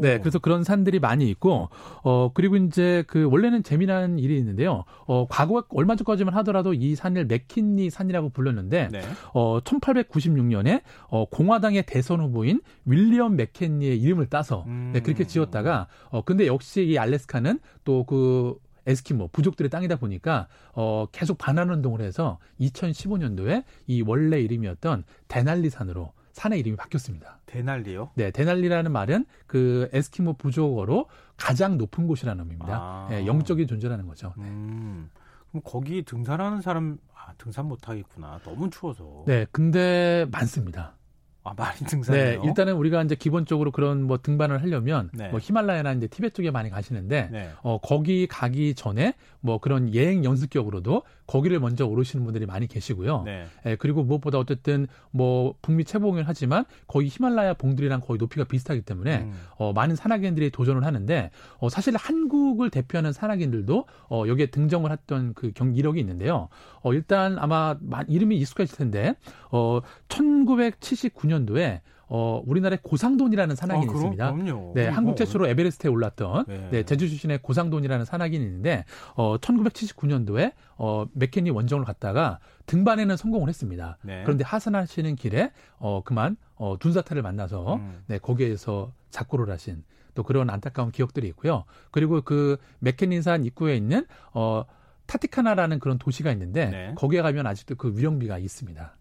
네, 0.00 0.18
그래서 0.18 0.38
그런 0.38 0.64
산들이 0.64 0.98
많이 0.98 1.28
있고, 1.30 1.68
어, 2.02 2.32
그리고 2.34 2.56
이제 2.56 3.04
그 3.06 3.28
원래는 3.30 3.62
재미난 3.62 4.18
일이 4.18 4.36
있는데요. 4.38 4.84
어, 5.06 5.26
과거 5.28 5.64
얼마 5.70 5.96
전까지만 5.96 6.34
하더라도 6.36 6.74
이 6.74 6.94
산을 6.94 7.26
맥킨리 7.26 7.90
산이라고 7.90 8.30
불렀는데, 8.30 8.88
네. 8.90 9.00
어, 9.32 9.60
1896년에 9.60 10.82
어, 11.08 11.24
공화당의 11.26 11.84
대선 11.86 12.20
후보인 12.20 12.60
윌리엄 12.84 13.36
맥켄리의 13.36 14.00
이름을 14.00 14.26
따서 14.26 14.64
음. 14.66 14.90
네, 14.92 15.00
그렇게 15.00 15.26
지었다가, 15.26 15.86
어, 16.10 16.22
근데 16.22 16.46
역시 16.46 16.84
이 16.84 16.98
알래스카는 16.98 17.60
또 17.84 17.98
그 18.08 18.56
에스키모 18.86 19.28
부족들의 19.28 19.68
땅이다 19.68 19.96
보니까 19.96 20.48
어 20.72 21.06
계속 21.12 21.36
반환 21.36 21.68
운동을 21.68 22.00
해서 22.00 22.38
2015년도에 22.60 23.64
이 23.86 24.02
원래 24.02 24.40
이름이었던 24.40 25.04
데날리 25.28 25.68
산으로 25.68 26.12
산의 26.38 26.60
이름이 26.60 26.76
바뀌었습니다. 26.76 27.40
데날리요? 27.46 28.10
네, 28.14 28.30
데날리라는 28.30 28.92
말은 28.92 29.26
그 29.48 29.88
에스키모 29.92 30.34
부족어로 30.34 31.06
가장 31.36 31.76
높은 31.78 32.06
곳이라는 32.06 32.40
의미입니다. 32.40 32.72
아. 32.72 33.06
네, 33.10 33.26
영적인 33.26 33.66
존재라는 33.66 34.06
거죠. 34.06 34.32
네. 34.36 34.44
음. 34.44 35.10
그럼 35.50 35.62
거기 35.64 36.04
등산하는 36.04 36.60
사람 36.60 36.98
아, 37.12 37.32
등산 37.38 37.66
못 37.66 37.88
하겠구나. 37.88 38.38
너무 38.44 38.70
추워서. 38.70 39.24
네, 39.26 39.46
근데 39.50 40.26
많습니다. 40.30 40.94
아, 41.42 41.54
많이 41.56 41.78
등산해요. 41.80 42.42
네, 42.42 42.46
일단은 42.48 42.74
우리가 42.74 43.02
이제 43.02 43.14
기본적으로 43.16 43.72
그런 43.72 44.04
뭐 44.04 44.18
등반을 44.18 44.62
하려면 44.62 45.10
네. 45.14 45.30
뭐 45.30 45.40
히말라야나 45.42 45.94
이제 45.94 46.06
티베트 46.06 46.34
쪽에 46.34 46.50
많이 46.50 46.70
가시는데 46.70 47.28
네. 47.32 47.50
어 47.62 47.78
거기 47.78 48.26
가기 48.26 48.74
전에 48.74 49.14
뭐 49.40 49.58
그런 49.58 49.94
여행 49.94 50.24
연습격으로도 50.24 51.02
거기를 51.28 51.60
먼저 51.60 51.86
오르시는 51.86 52.24
분들이 52.24 52.46
많이 52.46 52.66
계시고요. 52.66 53.22
네. 53.24 53.46
예, 53.66 53.76
그리고 53.76 54.02
무엇보다 54.02 54.38
어쨌든 54.38 54.88
뭐 55.10 55.54
북미 55.62 55.84
최봉을 55.84 56.24
하지만 56.26 56.64
거의 56.88 57.08
히말라야 57.08 57.54
봉들이랑 57.54 58.00
거의 58.00 58.18
높이가 58.18 58.44
비슷하기 58.44 58.80
때문에 58.80 59.18
음. 59.18 59.32
어 59.58 59.72
많은 59.72 59.94
산악인들이 59.94 60.50
도전을 60.50 60.84
하는데 60.84 61.30
어 61.58 61.68
사실 61.68 61.94
한국을 61.96 62.70
대표하는 62.70 63.12
산악인들도 63.12 63.84
어 64.10 64.24
여기에 64.26 64.46
등정을 64.46 64.90
했던 64.90 65.34
그 65.34 65.52
경기력이 65.52 66.00
있는데요. 66.00 66.48
어 66.82 66.94
일단 66.94 67.38
아마 67.38 67.76
이름이 68.08 68.36
익숙하실 68.38 68.78
텐데 68.78 69.14
어 69.50 69.80
1979년도에 70.08 71.82
어, 72.08 72.42
우리나라의 72.46 72.78
고상돈이라는 72.82 73.54
산악인이 73.54 73.90
아, 73.90 73.94
있습니다. 73.94 74.32
그럼요. 74.32 74.72
네, 74.74 74.88
한국 74.88 75.16
최초로 75.16 75.46
에베레스트에 75.48 75.90
올랐던 75.90 76.44
네. 76.48 76.68
네, 76.70 76.82
제주 76.84 77.08
출신의 77.08 77.40
고상돈이라는 77.42 78.04
산악인이 78.04 78.44
있는데 78.44 78.84
어, 79.14 79.36
1979년도에 79.38 80.52
어, 80.76 81.06
맥케니 81.12 81.50
원정을 81.50 81.84
갔다가 81.84 82.38
등반에는 82.66 83.16
성공을 83.16 83.48
했습니다. 83.48 83.98
네. 84.02 84.22
그런데 84.24 84.44
하산하시는 84.44 85.16
길에 85.16 85.52
어, 85.78 86.02
그만 86.04 86.36
어, 86.56 86.76
둔사타를 86.78 87.22
만나서 87.22 87.76
음. 87.76 88.02
네, 88.06 88.18
거기에서 88.18 88.92
작고를 89.10 89.50
하신 89.50 89.84
또 90.14 90.22
그런 90.22 90.50
안타까운 90.50 90.90
기억들이 90.90 91.28
있고요. 91.28 91.64
그리고 91.90 92.20
그 92.22 92.56
맥케닌산 92.80 93.44
입구에 93.44 93.76
있는 93.76 94.06
어, 94.32 94.64
타티카나라는 95.06 95.78
그런 95.78 95.98
도시가 95.98 96.32
있는데 96.32 96.66
네. 96.66 96.94
거기에 96.96 97.22
가면 97.22 97.46
아직도 97.46 97.76
그 97.76 97.96
위령비가 97.96 98.38
있습니다. 98.38 98.96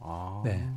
아. 0.00 0.42
네. 0.44 0.68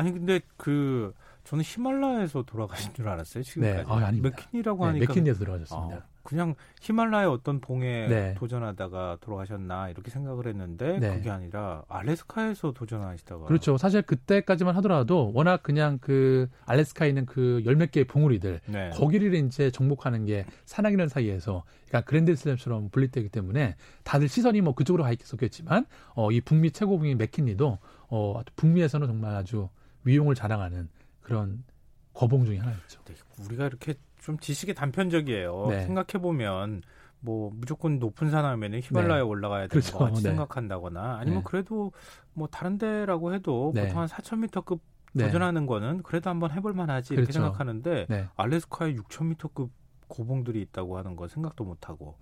아니 0.00 0.12
근데 0.12 0.40
그 0.56 1.12
저는 1.44 1.64
히말라야에서 1.64 2.42
돌아가신 2.42 2.94
줄 2.94 3.08
알았어요 3.08 3.42
지금까지. 3.42 3.76
네. 3.76 3.84
아, 3.86 4.12
맥킨이라고 4.12 4.86
하니까 4.86 5.06
맥킨에서 5.06 5.38
돌아가셨습니다. 5.40 5.96
아, 5.96 6.02
그냥 6.22 6.54
히말라야 6.82 7.28
어떤 7.28 7.60
봉에 7.60 8.06
네. 8.08 8.34
도전하다가 8.34 9.18
돌아가셨나 9.20 9.88
이렇게 9.88 10.10
생각을 10.10 10.46
했는데 10.46 10.98
네. 10.98 11.16
그게 11.16 11.30
아니라 11.30 11.82
알래스카에서 11.88 12.72
도전하시다가 12.72 13.46
그렇죠. 13.46 13.78
사실 13.78 14.02
그때까지만 14.02 14.76
하더라도 14.76 15.32
워낙 15.34 15.62
그냥 15.62 15.98
그 16.00 16.48
알래스카에 16.66 17.08
있는 17.08 17.26
그 17.26 17.62
열몇 17.64 17.90
개의 17.90 18.04
봉우리들 18.04 18.60
네. 18.66 18.90
거기를 18.90 19.34
이제 19.34 19.70
정복하는 19.70 20.26
게 20.26 20.44
산악인들 20.66 21.08
사이에서 21.08 21.64
그러니까 21.88 22.08
그랜드 22.08 22.36
슬램처럼 22.36 22.90
분리되기 22.90 23.30
때문에 23.30 23.76
다들 24.04 24.28
시선이 24.28 24.60
뭐 24.60 24.74
그쪽으로 24.74 25.02
가 25.02 25.12
있었겠지만 25.12 25.86
어, 26.14 26.30
이 26.30 26.40
북미 26.40 26.70
최고봉인 26.70 27.18
맥킨리도 27.18 27.78
어, 28.10 28.40
북미에서는 28.56 29.06
정말 29.06 29.34
아주 29.34 29.68
위용을 30.04 30.34
자랑하는 30.34 30.88
그런 31.20 31.64
거봉 32.12 32.44
중에 32.44 32.58
하나였죠. 32.58 33.02
네, 33.04 33.14
우리가 33.44 33.66
이렇게 33.66 33.94
좀 34.20 34.38
지식이 34.38 34.74
단편적이에요. 34.74 35.66
네. 35.68 35.84
생각해 35.84 36.22
보면 36.22 36.82
뭐 37.20 37.50
무조건 37.54 37.98
높은 37.98 38.30
산 38.30 38.44
하면은 38.44 38.80
히말라야 38.82 39.18
네. 39.18 39.20
올라가야 39.20 39.66
되는 39.66 39.68
그렇죠. 39.68 39.98
것 39.98 40.04
같이 40.06 40.22
네. 40.22 40.30
생각한다거나 40.30 41.18
아니면 41.18 41.40
네. 41.40 41.44
그래도 41.46 41.92
뭐 42.32 42.48
다른 42.48 42.78
데라고 42.78 43.34
해도 43.34 43.72
네. 43.74 43.86
보통 43.86 44.00
한 44.00 44.08
4,000m급 44.08 44.80
도전하는 45.18 45.66
거는 45.66 46.02
그래도 46.02 46.30
한번 46.30 46.52
해볼 46.52 46.72
만하지 46.72 47.14
이렇게 47.14 47.32
그렇죠. 47.32 47.40
생각하는데 47.40 48.28
알래스카에 48.36 48.94
6,000m급 48.94 49.70
고봉들이 50.08 50.60
있다고 50.62 50.98
하는 50.98 51.16
거 51.16 51.28
생각도 51.28 51.64
못 51.64 51.88
하고 51.88 52.16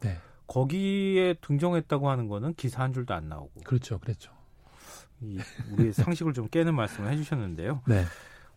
거기에 0.47 1.35
등정했다고 1.35 2.09
하는 2.09 2.29
거는 2.29 2.55
기사 2.55 2.83
한 2.83 2.93
줄도 2.93 3.13
안 3.13 3.29
나오고 3.29 3.61
그렇죠, 3.65 3.99
그렇죠. 3.99 4.33
이 5.21 5.39
우리의 5.73 5.93
상식을 5.95 6.33
좀 6.33 6.49
깨는 6.49 6.75
말씀을 6.75 7.11
해주셨는데요. 7.13 7.83
네. 7.87 8.05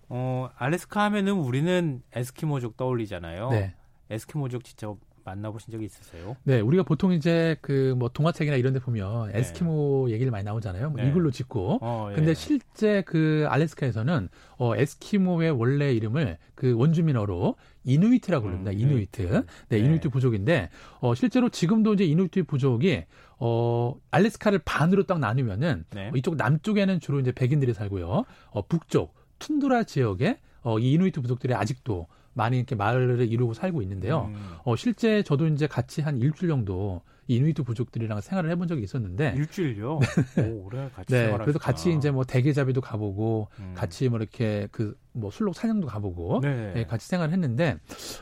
어, 0.10 0.50
알래스카 0.58 1.03
하면은 1.06 1.34
우리는 1.34 2.01
에스키모족 2.13 2.77
떠올리잖아요. 2.77 3.50
네. 3.50 3.75
에스키모족 4.10 4.63
진짜 4.63 4.94
만나보신 5.23 5.71
적이 5.71 5.85
있으세요? 5.85 6.35
네, 6.43 6.59
우리가 6.59 6.83
보통 6.83 7.11
이제 7.13 7.55
그 7.61 7.91
뭐 8.01 8.09
동화책이나 8.09 8.55
이런 8.57 8.73
데 8.73 8.79
보면 8.79 9.31
네. 9.31 9.39
에스키모 9.39 10.07
얘기를 10.09 10.31
많이 10.31 10.43
나오잖아요. 10.43 10.89
뭐 10.89 11.01
네. 11.01 11.09
이글로 11.09 11.31
짓고. 11.31 11.79
어, 11.81 12.07
예. 12.11 12.15
근데 12.15 12.33
실제 12.33 13.01
그 13.03 13.45
알래스카에서는 13.49 14.29
어 14.57 14.75
에스키모의 14.75 15.51
원래 15.51 15.93
이름을 15.93 16.37
그 16.55 16.73
원주민어로 16.75 17.55
이누이트라고 17.83 18.45
부릅니다. 18.45 18.71
음, 18.71 18.79
이누이트. 18.79 19.21
네, 19.21 19.43
네, 19.69 19.77
이누이트 19.79 20.09
부족인데 20.09 20.69
어 20.99 21.13
실제로 21.15 21.49
지금도 21.49 21.93
이제 21.93 22.05
이누이트 22.05 22.43
부족이 22.43 23.03
어 23.39 23.95
알래스카를 24.11 24.59
반으로 24.65 25.03
딱 25.03 25.19
나누면은 25.19 25.85
네. 25.91 26.09
어, 26.09 26.11
이쪽 26.15 26.35
남쪽에는 26.35 26.99
주로 26.99 27.19
이제 27.19 27.31
백인들이 27.31 27.73
살고요. 27.73 28.25
어 28.51 28.61
북쪽 28.67 29.13
툰드라 29.39 29.83
지역에 29.83 30.39
어, 30.63 30.77
이 30.79 30.93
이누이트 30.93 31.21
부족들이 31.21 31.53
아직도 31.55 32.07
많이 32.33 32.57
이렇게 32.57 32.75
마을을 32.75 33.31
이루고 33.31 33.53
살고 33.53 33.81
있는데요. 33.81 34.31
음. 34.33 34.55
어, 34.63 34.75
실제 34.75 35.23
저도 35.23 35.47
이제 35.47 35.67
같이 35.67 36.01
한 36.01 36.17
일주일 36.17 36.50
정도 36.50 37.01
이누이트 37.27 37.63
부족들이랑 37.63 38.21
생활을 38.21 38.49
해본 38.51 38.67
적이 38.67 38.83
있었는데 38.83 39.33
일주일요? 39.37 39.99
네. 40.35 40.49
오, 40.49 40.65
오래 40.65 40.89
같이 40.95 41.13
네, 41.13 41.37
그래서 41.37 41.59
같이 41.59 41.93
이제 41.93 42.11
뭐 42.11 42.23
대게잡이도 42.23 42.81
가보고 42.81 43.47
음. 43.59 43.73
같이 43.75 44.09
뭐 44.09 44.19
이렇게 44.19 44.67
그 44.71 44.95
뭐 45.13 45.29
술록 45.29 45.55
사냥도 45.55 45.87
가보고 45.87 46.39
네. 46.41 46.73
예, 46.77 46.85
같이 46.85 47.07
생활을 47.07 47.33
했는데 47.33 47.77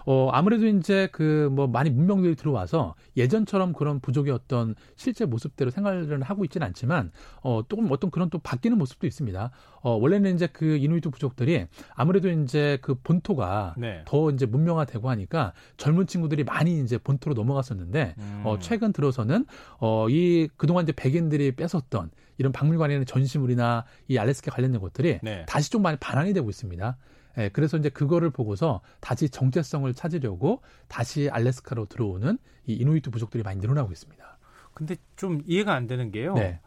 어 0.05 0.29
아무래도 0.31 0.67
이제 0.67 1.07
그 1.11 1.39
뭐 1.49 1.67
많이 1.67 1.89
문명들이 1.89 2.35
들어와서 2.35 2.95
예전처럼 3.17 3.73
그런 3.73 3.99
부족의 3.99 4.31
어떤 4.31 4.75
실제 4.95 5.25
모습대로 5.25 5.71
생활을 5.71 6.21
하고 6.21 6.43
있지는 6.43 6.67
않지만 6.67 7.11
어 7.41 7.61
조금 7.67 7.87
어떤 7.91 8.11
그런 8.11 8.29
또 8.29 8.37
바뀌는 8.39 8.77
모습도 8.77 9.07
있습니다. 9.07 9.51
어 9.81 9.91
원래는 9.91 10.35
이제 10.35 10.47
그 10.47 10.77
이누이트 10.77 11.09
부족들이 11.09 11.65
아무래도 11.95 12.29
이제 12.29 12.77
그 12.81 12.95
본토가 12.95 13.75
네. 13.77 14.03
더 14.05 14.29
이제 14.29 14.45
문명화되고 14.45 15.09
하니까 15.09 15.53
젊은 15.77 16.05
친구들이 16.07 16.43
많이 16.43 16.79
이제 16.81 16.97
본토로 16.97 17.33
넘어갔었는데 17.33 18.15
음. 18.17 18.41
어 18.45 18.59
최근 18.59 18.88
들어서는 18.93 19.45
어 19.79 20.07
이 20.09 20.49
그동안 20.57 20.83
이제 20.83 20.91
백인들이 20.91 21.51
뺏었던 21.55 22.11
이런 22.37 22.51
박물관에 22.51 22.93
있는 22.93 23.05
전시물이나 23.05 23.85
이 24.07 24.17
알래스카 24.17 24.51
관련된 24.51 24.81
것들이 24.81 25.19
네. 25.21 25.45
다시 25.47 25.69
좀 25.69 25.81
많이 25.81 25.97
반환이 25.97 26.33
되고 26.33 26.49
있습니다. 26.49 26.97
예, 27.37 27.49
그래서 27.49 27.77
이제 27.77 27.89
그거를 27.89 28.31
보고서 28.31 28.81
다시 29.01 29.29
정체성을 29.29 29.93
찾으려고 29.93 30.61
다시 30.87 31.29
알래스카로 31.29 31.85
들어오는 31.85 32.37
이 32.65 32.73
이누이트 32.73 33.11
부족들이 33.11 33.43
많이 33.43 33.59
늘어나고 33.59 33.91
있습니다. 33.91 34.37
근데 34.73 34.95
좀 35.15 35.41
이해가 35.45 35.73
안 35.73 35.85
되는 35.87 36.11
게요. 36.11 36.33
네. 36.33 36.59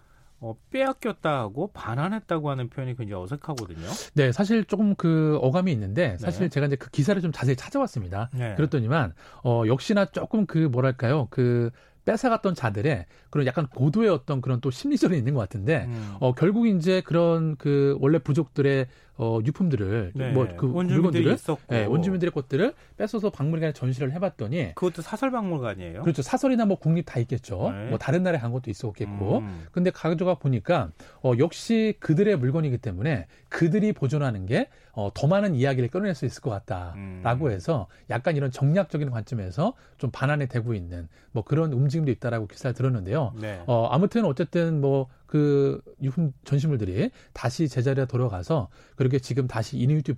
어, 0.44 0.56
빼앗겼다 0.70 1.38
하고 1.38 1.70
반환했다고 1.72 2.50
하는 2.50 2.68
표현이 2.68 2.96
굉장히 2.96 3.22
어색하거든요. 3.22 3.86
네, 4.14 4.32
사실 4.32 4.64
조금 4.64 4.96
그 4.96 5.38
어감이 5.40 5.70
있는데 5.70 6.16
사실 6.18 6.42
네. 6.42 6.48
제가 6.48 6.66
이제 6.66 6.74
그 6.74 6.90
기사를 6.90 7.20
좀 7.22 7.30
자세히 7.30 7.54
찾아왔습니다. 7.54 8.28
네. 8.34 8.56
그랬더니만 8.56 9.14
어 9.44 9.62
역시나 9.66 10.06
조금 10.06 10.46
그 10.46 10.58
뭐랄까요 10.58 11.28
그 11.30 11.70
뺏어갔던 12.04 12.54
자들의 12.54 13.06
그런 13.30 13.46
약간 13.46 13.66
고도의 13.68 14.08
어떤 14.08 14.40
그런 14.40 14.60
또 14.60 14.70
심리전이 14.70 15.16
있는 15.16 15.34
것 15.34 15.40
같은데 15.40 15.84
음. 15.88 16.16
어 16.20 16.34
결국 16.34 16.66
이제 16.66 17.00
그런 17.00 17.56
그 17.56 17.96
원래 18.00 18.18
부족들의 18.18 18.86
어 19.22 19.38
유품들을 19.46 20.12
네. 20.16 20.32
뭐그 20.32 20.66
물건들을 20.66 21.36
네, 21.68 21.84
원주민들의 21.84 22.32
것들을 22.32 22.74
뺏어서 22.96 23.30
박물관에 23.30 23.72
전시를 23.72 24.12
해봤더니 24.12 24.74
그것도 24.74 25.00
사설 25.02 25.30
박물관이에요. 25.30 26.02
그렇죠. 26.02 26.22
사설이나 26.22 26.64
뭐 26.64 26.76
국립 26.76 27.04
다 27.06 27.20
있겠죠. 27.20 27.70
네. 27.70 27.90
뭐 27.90 27.98
다른 27.98 28.24
나라에 28.24 28.40
간 28.40 28.50
것도 28.50 28.68
있었겠고. 28.68 29.38
음. 29.38 29.66
근데 29.70 29.90
가져가 29.90 30.34
보니까 30.34 30.90
어 31.22 31.34
역시 31.38 31.94
그들의 32.00 32.36
물건이기 32.36 32.78
때문에 32.78 33.26
그들이 33.48 33.92
보존하는 33.92 34.46
게 34.46 34.68
어, 34.94 35.10
더 35.14 35.26
많은 35.26 35.54
이야기를 35.54 35.88
끌어낼 35.88 36.14
수 36.14 36.26
있을 36.26 36.42
것 36.42 36.50
같다라고 36.50 37.46
음. 37.46 37.50
해서 37.50 37.86
약간 38.10 38.36
이런 38.36 38.50
정략적인 38.50 39.10
관점에서 39.10 39.74
좀 39.98 40.10
반환이 40.10 40.48
되고 40.48 40.74
있는 40.74 41.08
뭐 41.32 41.44
그런 41.44 41.72
움직임도 41.72 42.10
있다라고 42.10 42.46
기사를 42.46 42.74
들었는데요. 42.74 43.32
네. 43.40 43.62
어, 43.66 43.88
아무튼 43.90 44.24
어쨌든 44.24 44.80
뭐 44.80 45.08
그 45.32 45.80
유품 46.02 46.34
전시물들이 46.44 47.10
다시 47.32 47.66
제자리에 47.66 48.04
돌아가서 48.04 48.68
그렇게 48.96 49.18
지금 49.18 49.46
다시 49.46 49.78
이누이트 49.78 50.14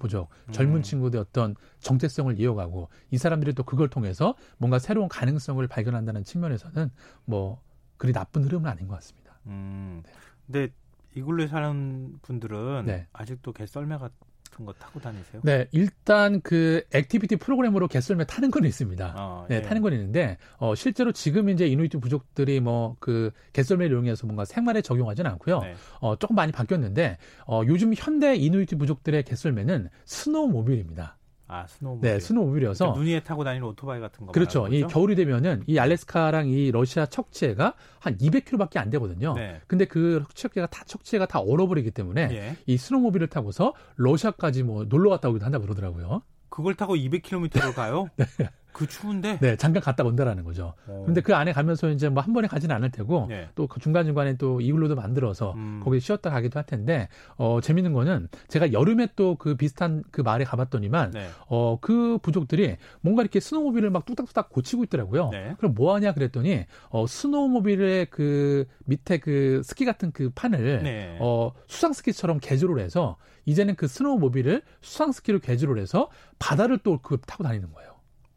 젊은 0.50 0.78
음. 0.78 0.82
친구들의 0.82 1.20
어떤 1.20 1.54
정체성을 1.78 2.40
이어가고 2.40 2.88
이 3.12 3.18
사람들이 3.18 3.52
또 3.52 3.62
그걸 3.62 3.86
통해서 3.88 4.34
뭔가 4.58 4.80
새로운 4.80 5.08
가능성을 5.08 5.64
발견한다는 5.68 6.24
측면에서는 6.24 6.90
뭐 7.26 7.62
그리 7.96 8.12
나쁜 8.12 8.42
흐름은 8.42 8.68
아닌 8.68 8.88
것 8.88 8.96
같습니다. 8.96 9.38
음. 9.46 10.02
네. 10.04 10.12
근데 10.46 10.74
이글루에 11.14 11.46
사는 11.46 12.18
분들은 12.20 12.86
네. 12.86 13.06
아직도 13.12 13.52
개 13.52 13.66
썰매가 13.66 14.10
같은 14.54 14.64
거 14.64 14.72
타고 14.74 15.00
다니세요? 15.00 15.42
네, 15.44 15.66
일단 15.72 16.40
그 16.40 16.82
activity 16.92 17.36
프로그램으로 17.36 17.88
개썰매 17.88 18.24
타는 18.26 18.50
건 18.50 18.64
있습니다. 18.64 19.14
어, 19.16 19.46
네, 19.48 19.56
예. 19.56 19.62
타는 19.62 19.82
건 19.82 19.92
있는데 19.92 20.38
어, 20.56 20.74
실제로 20.74 21.12
지금 21.12 21.48
이제 21.48 21.66
이누이트 21.66 21.98
부족들이 21.98 22.60
뭐 22.60 22.96
그 23.00 23.30
개썰매를 23.52 23.94
이용해서 23.96 24.26
뭔가 24.26 24.44
생활에 24.44 24.80
적용하지는 24.80 25.30
않고요. 25.32 25.60
네. 25.60 25.74
어, 26.00 26.16
조금 26.16 26.36
많이 26.36 26.52
바뀌었는데 26.52 27.18
어, 27.46 27.62
요즘 27.66 27.92
현대 27.94 28.34
이누이트 28.34 28.76
부족들의 28.76 29.22
개썰매는 29.24 29.88
스노우모빌입니다. 30.04 31.16
아, 31.54 31.66
스노우모빌. 31.68 32.10
네, 32.10 32.18
스노우모빌이어서 32.18 32.84
그러니까 32.84 32.98
눈 33.00 33.08
위에 33.08 33.20
타고 33.20 33.44
다니는 33.44 33.66
오토바이 33.68 34.00
같은 34.00 34.26
거. 34.26 34.32
그렇죠. 34.32 34.66
이 34.68 34.82
겨울이 34.82 35.14
되면은 35.14 35.62
이 35.66 35.78
알래스카랑 35.78 36.48
이 36.48 36.72
러시아 36.72 37.06
축치해가 37.06 37.74
한 38.00 38.18
200km밖에 38.18 38.78
안 38.78 38.90
되거든요. 38.90 39.34
네. 39.34 39.60
근데 39.68 39.84
그 39.84 40.24
축치해가 40.34 40.68
다 40.70 40.84
축치해가 40.84 41.26
다 41.26 41.38
얼어버리기 41.38 41.92
때문에 41.92 42.28
예. 42.32 42.56
이 42.66 42.76
스노우모빌을 42.76 43.28
타고서 43.28 43.74
러시아까지 43.96 44.64
뭐 44.64 44.84
놀러 44.84 45.10
갔다 45.10 45.28
오기도 45.28 45.44
한다고 45.44 45.62
그러더라고요. 45.64 46.22
그걸 46.48 46.74
타고 46.74 46.94
200km를 46.96 47.74
가요? 47.74 48.08
네. 48.16 48.26
그 48.74 48.86
추운데? 48.86 49.38
네, 49.40 49.56
잠깐 49.56 49.82
갔다 49.82 50.04
온다라는 50.04 50.44
거죠. 50.44 50.74
오. 50.86 51.04
근데 51.06 51.22
그 51.22 51.34
안에 51.34 51.52
가면서 51.52 51.88
이제 51.88 52.10
뭐 52.10 52.22
한 52.22 52.32
번에 52.34 52.48
가지는 52.48 52.74
않을 52.76 52.90
테고 52.90 53.26
네. 53.28 53.48
또그 53.54 53.80
중간 53.80 54.04
중간에 54.04 54.36
또 54.36 54.60
이글루도 54.60 54.94
만들어서 54.96 55.52
음. 55.52 55.80
거기 55.82 56.00
쉬었다 56.00 56.28
가기도 56.30 56.58
할 56.58 56.66
텐데 56.66 57.08
어 57.36 57.60
재밌는 57.62 57.92
거는 57.92 58.28
제가 58.48 58.72
여름에 58.72 59.08
또 59.16 59.36
그 59.38 59.54
비슷한 59.56 60.02
그 60.10 60.20
마을에 60.20 60.44
가봤더니만 60.44 61.12
네. 61.12 61.28
어그 61.48 62.18
부족들이 62.22 62.76
뭔가 63.00 63.22
이렇게 63.22 63.40
스노우모빌을 63.40 63.90
막 63.90 64.04
뚝딱뚝딱 64.04 64.48
고치고 64.50 64.84
있더라고요. 64.84 65.30
네. 65.30 65.54
그럼 65.58 65.74
뭐 65.74 65.94
하냐 65.94 66.12
그랬더니 66.12 66.66
어 66.90 67.06
스노우모빌의 67.06 68.06
그 68.10 68.66
밑에 68.86 69.18
그 69.18 69.62
스키 69.64 69.84
같은 69.84 70.10
그 70.12 70.30
판을 70.34 70.82
네. 70.82 71.16
어 71.20 71.52
수상 71.68 71.92
스키처럼 71.92 72.38
개조를 72.40 72.82
해서 72.82 73.16
이제는 73.44 73.74
그 73.76 73.86
스노우모빌을 73.86 74.62
수상 74.80 75.12
스키로 75.12 75.38
개조를 75.40 75.80
해서 75.80 76.08
바다를 76.38 76.78
또 76.78 76.98
그 77.02 77.18
타고 77.26 77.44
다니는 77.44 77.70
거예요. 77.72 77.93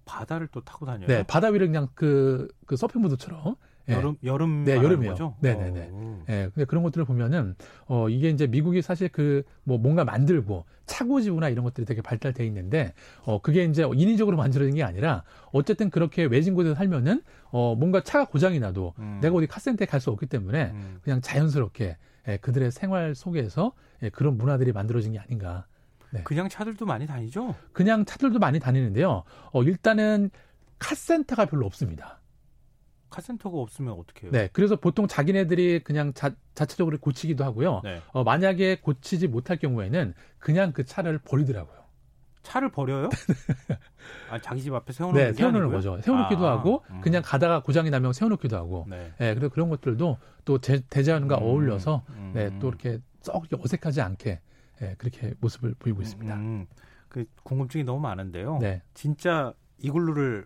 바다를 0.08 0.48
또 0.52 0.62
타고 0.62 0.86
다녀요. 0.86 1.08
네, 1.08 1.24
바다 1.24 1.50
위를 1.50 1.68
그냥 1.68 1.88
그, 1.94 2.48
그 2.66 2.76
서핑 2.76 3.02
보드처럼. 3.02 3.56
예. 3.90 3.94
여름 3.94 4.18
여름 4.26 4.66
네 4.66 4.76
여름이요. 4.76 5.12
거죠? 5.12 5.36
네네네. 5.40 5.90
어. 5.94 6.26
예. 6.28 6.34
네, 6.34 6.50
근데 6.54 6.66
그런 6.66 6.84
것들을 6.84 7.06
보면은 7.06 7.56
어 7.88 8.10
이게 8.10 8.30
이제 8.30 8.46
미국이 8.48 8.82
사실 8.82 9.08
그 9.10 9.44
뭐 9.64 9.78
뭔가 9.78 10.04
만들고 10.06 10.66
차고지구나 10.86 11.50
이런 11.50 11.64
것들이 11.66 11.86
되게 11.86 12.02
발달돼 12.02 12.46
있는데 12.48 12.94
어 13.24 13.42
그게 13.42 13.64
이제 13.66 13.84
인위적으로 13.94 14.38
만들어진 14.38 14.76
게 14.76 14.84
아니라 14.84 15.24
어쨌든 15.52 15.90
그렇게 15.90 16.24
외진 16.26 16.54
곳에 16.54 16.70
서 16.70 16.76
살면은 16.76 17.22
어 17.52 17.76
뭔가 17.76 18.02
차가 18.02 18.26
고장이 18.26 18.60
나도 18.60 18.94
음. 19.00 19.20
내가 19.22 19.36
어디 19.36 19.48
카센터에 19.48 19.86
갈 19.86 20.02
수 20.02 20.10
없기 20.12 20.26
때문에 20.28 20.72
음. 20.74 21.00
그냥 21.02 21.22
자연스럽게 21.22 21.98
예, 22.28 22.38
그들의 22.38 22.72
생활 22.72 23.16
속에서 23.16 23.74
예, 24.04 24.10
그런 24.10 24.38
문화들이 24.38 24.72
만들어진 24.74 25.14
게 25.14 25.20
아닌가. 25.20 25.66
네. 26.12 26.22
그냥 26.24 26.50
차들도 26.50 26.86
많이 26.86 27.06
다니죠? 27.06 27.56
그냥 27.74 28.06
차들도 28.06 28.40
많이 28.40 28.60
다니는데요. 28.60 29.24
어, 29.52 29.64
일단은 29.64 30.30
카센터가 30.80 31.46
별로 31.46 31.66
없습니다. 31.66 32.20
카센터가 33.10 33.58
없으면 33.58 33.94
어떻게 33.94 34.24
해요? 34.24 34.32
네. 34.32 34.50
그래서 34.54 34.76
보통 34.76 35.08
자기네들이 35.08 35.84
그냥 35.84 36.14
자, 36.14 36.32
자체적으로 36.56 36.98
고치기도 37.00 37.44
하고요. 37.44 37.82
네. 37.84 38.02
어, 38.12 38.24
만약에 38.24 38.78
고치지 38.82 39.28
못할 39.28 39.58
경우에는 39.58 40.14
그냥 40.40 40.74
그 40.74 40.86
차를 40.86 41.20
버리더라고요. 41.20 41.78
차를 42.44 42.72
버려요? 42.72 43.10
아, 44.32 44.40
자기 44.40 44.62
집 44.62 44.74
앞에 44.74 44.94
세워놓는 44.94 45.28
네, 45.28 45.34
세워놓는 45.34 45.70
거죠. 45.70 46.00
세워놓기도 46.02 46.48
아, 46.48 46.52
하고 46.52 46.84
음. 46.92 47.02
그냥 47.02 47.22
가다가 47.24 47.62
고장이 47.62 47.90
나면 47.90 48.14
세워놓기도 48.14 48.56
하고. 48.56 48.86
네. 48.90 49.12
네 49.18 49.34
그래서 49.34 49.50
그런 49.50 49.70
것들도 49.70 50.18
또 50.46 50.60
제, 50.60 50.82
대자연과 50.90 51.40
음, 51.40 51.44
어울려서 51.44 52.04
음. 52.10 52.32
네, 52.34 52.58
또 52.60 52.70
이렇게 52.70 53.00
썩 53.22 53.44
어색하지 53.52 54.02
않게 54.02 54.40
예, 54.82 54.96
그렇게 54.98 55.34
모습을 55.40 55.76
보이고 55.80 56.02
있습니다. 56.02 56.36
음, 56.36 56.40
음, 56.40 56.68
그 57.10 57.26
궁금증이 57.44 57.84
너무 57.84 58.00
많은데요. 58.00 58.60
네. 58.60 58.82
진짜 58.94 59.54
이글루를 59.80 60.46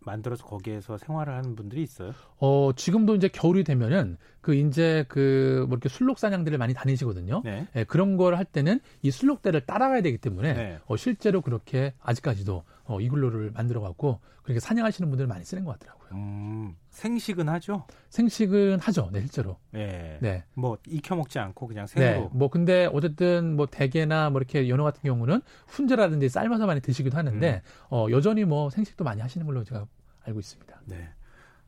만들어서 0.00 0.44
거기에서 0.44 0.96
생활을 0.98 1.34
하는 1.34 1.54
분들이 1.54 1.82
있어요? 1.82 2.12
어, 2.38 2.70
지금도 2.74 3.14
이제 3.14 3.28
겨울이 3.28 3.64
되면은 3.64 4.16
그 4.40 4.54
이제 4.54 5.04
그 5.08 5.66
뭐 5.68 5.76
이렇게 5.76 5.88
술록 5.88 6.18
사냥들을 6.18 6.56
많이 6.58 6.72
다니시거든요. 6.74 7.42
네. 7.44 7.66
예, 7.76 7.84
그런 7.84 8.16
걸 8.16 8.34
할 8.34 8.44
때는 8.44 8.80
이 9.02 9.10
술록대를 9.10 9.62
따라가야 9.66 10.00
되기 10.02 10.16
때문에 10.18 10.52
네. 10.54 10.78
어, 10.86 10.96
실제로 10.96 11.40
그렇게 11.42 11.92
아직까지도 12.00 12.64
어, 12.84 13.00
이글루를 13.00 13.50
만들어 13.52 13.80
갖고 13.80 14.20
그렇게 14.42 14.58
사냥하시는 14.60 15.08
분들 15.10 15.26
많이 15.26 15.44
쓰는 15.44 15.64
것 15.64 15.78
같더라고요. 15.78 16.10
음, 16.12 16.74
생식은 16.90 17.48
하죠? 17.50 17.86
생식은 18.08 18.78
하죠. 18.80 19.10
네, 19.12 19.20
실제로. 19.20 19.58
네. 19.70 20.18
네. 20.20 20.44
뭐 20.54 20.78
익혀 20.88 21.14
먹지 21.14 21.38
않고 21.38 21.66
그냥 21.68 21.86
생으로. 21.86 22.20
네. 22.22 22.28
뭐 22.32 22.48
근데 22.48 22.88
어쨌든 22.92 23.54
뭐 23.56 23.66
대게나 23.66 24.30
뭐 24.30 24.40
이렇게 24.40 24.68
연어 24.68 24.82
같은 24.82 25.02
경우는 25.02 25.42
훈제라든지 25.68 26.28
삶아서 26.28 26.66
많이 26.66 26.80
드시기도 26.80 27.16
하는데 27.16 27.62
음. 27.64 27.86
어, 27.90 28.06
여전히 28.10 28.44
뭐 28.44 28.70
생식도 28.70 29.04
많이 29.04 29.20
하시는 29.20 29.46
걸로 29.46 29.62
제가 29.62 29.86
알고 30.24 30.40
있습니다. 30.40 30.80
네. 30.86 31.08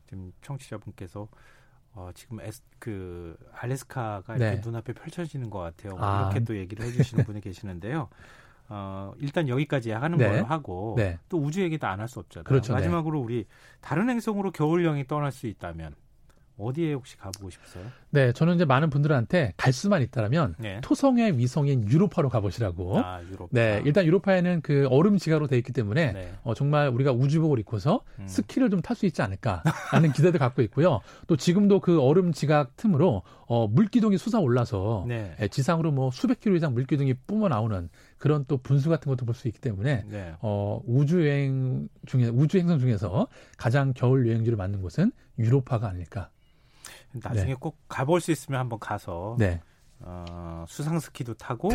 지금 0.07 0.31
청취자분께서 0.41 1.27
어, 1.95 2.09
지금 2.15 2.39
에스, 2.41 2.61
그 2.79 3.37
알래스카가 3.53 4.35
이렇게 4.37 4.55
네. 4.55 4.61
눈앞에 4.63 4.93
펼쳐지는 4.93 5.49
것 5.49 5.59
같아요. 5.59 5.95
아. 5.99 6.23
이렇게 6.31 6.43
또 6.43 6.57
얘기를 6.57 6.83
해주시는 6.85 7.23
분이 7.25 7.41
계시는데요. 7.41 8.09
어, 8.69 9.13
일단 9.19 9.47
여기까지 9.49 9.91
하는 9.91 10.17
네. 10.17 10.27
걸로 10.29 10.45
하고 10.45 10.95
네. 10.97 11.19
또 11.29 11.37
우주 11.37 11.61
얘기도 11.61 11.85
안 11.87 11.99
할 11.99 12.07
수 12.07 12.19
없잖아요. 12.19 12.45
그렇죠, 12.45 12.73
네. 12.73 12.79
마지막으로 12.79 13.19
우리 13.19 13.45
다른 13.81 14.09
행성으로 14.09 14.51
겨울령이 14.51 15.05
떠날 15.07 15.31
수 15.31 15.47
있다면 15.47 15.93
어디에 16.57 16.93
혹시 16.93 17.17
가보고 17.17 17.49
싶으세요? 17.49 17.83
네, 18.11 18.31
저는 18.31 18.55
이제 18.55 18.65
많은 18.65 18.89
분들한테 18.91 19.53
갈 19.57 19.73
수만 19.73 20.01
있다면 20.03 20.55
네. 20.59 20.79
토성의 20.81 21.37
위성인 21.37 21.89
유로파로 21.89 22.29
가보시라고. 22.29 22.99
아, 22.99 23.21
유로파. 23.23 23.47
네, 23.51 23.81
일단 23.85 24.05
유로파에는 24.05 24.61
그 24.61 24.87
얼음 24.91 25.17
지가로 25.17 25.47
돼 25.47 25.57
있기 25.57 25.73
때문에 25.73 26.11
네. 26.13 26.33
어, 26.43 26.53
정말 26.53 26.89
우리가 26.89 27.11
우주복을 27.11 27.57
입고서 27.59 28.01
음. 28.19 28.27
스키를 28.27 28.69
좀 28.69 28.81
탈 28.83 28.95
수 28.95 29.05
있지 29.05 29.21
않을까라는 29.21 30.11
기대도 30.13 30.37
갖고 30.37 30.61
있고요. 30.63 30.99
또 31.27 31.37
지금도 31.37 31.79
그 31.79 32.01
얼음 32.01 32.33
지각 32.33 32.75
틈으로 32.75 33.23
어, 33.47 33.67
물기둥이 33.67 34.17
솟아 34.17 34.39
올라서 34.41 35.05
네. 35.07 35.35
예, 35.41 35.47
지상으로 35.47 35.91
뭐 35.91 36.11
수백 36.11 36.39
킬로 36.39 36.55
이상 36.55 36.73
물기둥이 36.73 37.13
뿜어 37.27 37.47
나오는 37.49 37.89
그런 38.23 38.45
또 38.47 38.57
분수 38.57 38.87
같은 38.89 39.09
것도 39.09 39.25
볼 39.25 39.35
수 39.35 39.49
있기 39.49 39.59
때문에 39.59 40.05
네. 40.07 40.33
어, 40.39 40.79
우주 40.85 41.27
여행 41.27 41.89
중에 42.05 42.29
우주 42.29 42.57
행성 42.57 42.79
중에서 42.79 43.27
가장 43.57 43.91
겨울 43.93 44.27
여행지를 44.29 44.55
만든 44.55 44.81
곳은 44.81 45.11
유로파가 45.37 45.89
아닐까. 45.89 46.29
나중에 47.11 47.47
네. 47.47 47.55
꼭 47.59 47.77
가볼 47.89 48.21
수 48.21 48.31
있으면 48.31 48.61
한번 48.61 48.79
가서 48.79 49.35
네. 49.37 49.59
어, 49.99 50.63
수상 50.69 50.99
스키도 50.99 51.33
타고 51.33 51.69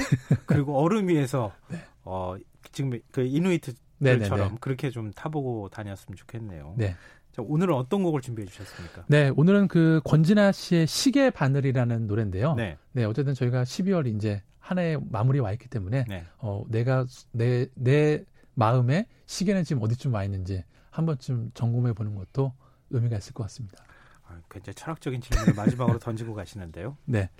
그리고 0.47 0.79
얼음 0.81 1.09
위에서 1.09 1.53
네. 1.69 1.79
어, 2.05 2.37
지금 2.73 2.99
그 3.13 3.23
이누이트들처럼 3.27 4.57
그렇게 4.59 4.89
좀 4.89 5.13
타보고 5.13 5.69
다녔으면 5.69 6.17
좋겠네요. 6.17 6.77
네. 6.79 6.95
자, 7.33 7.43
오늘은 7.43 7.75
어떤 7.75 8.03
곡을 8.03 8.23
준비해 8.23 8.47
주셨습니까? 8.47 9.05
네, 9.09 9.31
오늘은 9.37 9.69
그 9.69 10.01
권진아 10.05 10.53
씨의 10.53 10.87
시계 10.87 11.29
바늘이라는 11.29 12.07
노래인데요. 12.07 12.55
네. 12.55 12.79
네, 12.93 13.05
어쨌든 13.05 13.35
저희가 13.35 13.65
12월 13.65 14.07
이제 14.17 14.43
한해 14.69 14.99
마무리 15.11 15.39
와 15.41 15.53
있기 15.53 15.69
때문에 15.69 16.05
네. 16.09 16.25
어, 16.39 16.65
내가 16.69 17.07
내 17.33 17.67
내 17.75 18.25
마음에 18.59 19.07
시계는 19.27 19.63
지금 19.63 19.83
어디쯤 19.83 20.13
와 20.13 20.25
있는지 20.25 20.65
한 20.91 21.07
번쯤 21.07 21.53
점검해 21.55 21.93
보는 21.93 22.17
것도 22.17 22.53
의미가 22.91 23.17
있을 23.19 23.33
것 23.33 23.45
같습니다. 23.45 23.85
아, 24.27 24.41
굉장히 24.51 24.75
철학적인 24.75 25.21
질문을 25.21 25.55
마지막으로 25.55 25.99
던지고 26.01 26.35
가시는데요. 26.35 26.97
네. 27.05 27.31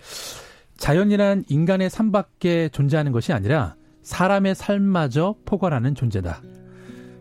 자연이란 0.77 1.43
인간의 1.49 1.89
삶밖에 1.89 2.69
존재하는 2.69 3.11
것이 3.11 3.33
아니라 3.33 3.75
사람의 4.01 4.55
삶마저 4.55 5.35
포괄하는 5.43 5.93
존재다. 5.93 6.41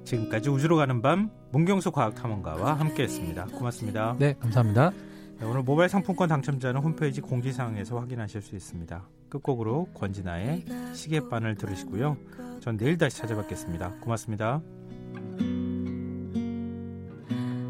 지금까지 0.05 0.49
우주로 0.49 0.77
가는 0.77 1.03
밤 1.03 1.31
문경수 1.51 1.91
과학탐험가와 1.91 2.75
함께했습니다. 2.75 3.47
고맙습니다. 3.47 4.15
네, 4.21 4.37
감사합니다. 4.39 4.93
네, 5.39 5.47
오늘 5.47 5.63
모바일 5.63 5.89
상품권 5.89 6.29
당첨자는 6.29 6.81
홈페이지 6.81 7.21
공지사항에서 7.21 7.99
확인하실 8.01 8.43
수 8.43 8.57
있습니다. 8.57 9.07
끝곡으로 9.29 9.87
권진아의 9.95 10.65
시계바늘 10.95 11.55
들으시고요. 11.55 12.17
전 12.61 12.77
내일 12.77 12.99
다시 12.99 13.19
찾아뵙겠습니다. 13.19 13.95
고맙습니다. 14.01 14.61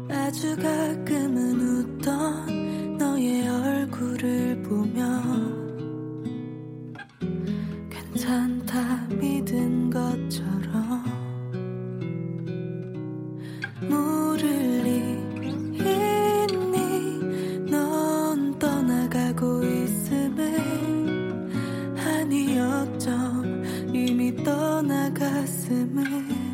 아주 0.09 0.55
가끔은 0.55 1.59
웃던 1.59 2.97
너의 2.97 3.47
얼굴을 3.47 4.63
보며 4.63 5.21
괜찮다 7.89 9.07
믿은 9.09 9.91
것처럼 9.91 11.19
떠나갔 25.13 26.48